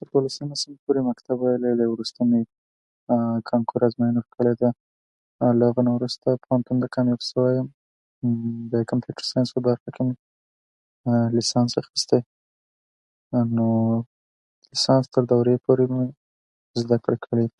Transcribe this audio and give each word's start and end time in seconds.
صنفه 0.38 0.70
پورې 0.84 1.00
مې 1.00 1.06
مکتب 1.10 1.36
ویلی 1.38 1.72
ده، 1.78 1.86
وروسته 1.88 2.20
مې 2.30 2.40
کانکور 3.50 3.80
ازموینه 3.86 4.20
ورکړې 4.20 4.54
ده، 4.60 4.70
او 5.42 5.48
له 5.58 5.64
هغه 5.68 5.80
نه 5.86 5.92
وروسته 5.96 6.28
پوهنتون 6.44 6.76
ته 6.82 6.88
کامیاب 6.94 7.20
شوی 7.28 7.52
یم. 7.56 7.68
بیا 8.70 8.80
کمپیوټر 8.90 9.24
ساینس 9.30 9.48
په 9.54 9.60
برخه 9.66 9.88
کې 9.96 10.02
لیسانس 11.36 11.70
اخیستی. 11.82 12.20
نو 13.56 13.66
د 14.64 14.66
لیسانس 14.72 15.04
تر 15.14 15.22
دورې 15.30 15.54
پورې 15.66 15.84
مې 15.92 16.06
زده 16.80 16.96
کړې 17.04 17.16
کړي 17.26 17.44
دي. 17.52 17.58